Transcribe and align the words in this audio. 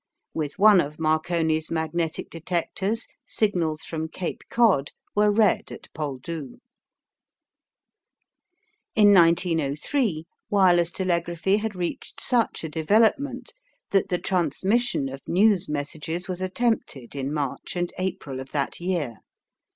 With 0.33 0.57
one 0.57 0.81
of 0.81 0.97
Marconi's 0.97 1.69
magnetic 1.69 2.27
detectors 2.31 3.05
signals 3.27 3.83
from 3.83 4.07
Cape 4.07 4.41
Cod 4.49 4.89
were 5.15 5.29
read 5.29 5.71
at 5.71 5.93
Poldhu. 5.93 6.57
In 8.95 9.13
1903 9.13 10.25
wireless 10.49 10.91
telegraphy 10.91 11.57
had 11.57 11.75
reached 11.75 12.19
such 12.19 12.63
a 12.63 12.67
development 12.69 13.53
that 13.91 14.09
the 14.09 14.17
transmission 14.17 15.07
of 15.07 15.21
news 15.27 15.69
messages 15.69 16.27
was 16.27 16.41
attempted 16.41 17.13
in 17.15 17.31
March 17.31 17.75
and 17.75 17.93
April 17.99 18.39
of 18.39 18.49
that 18.53 18.79
year. 18.79 19.17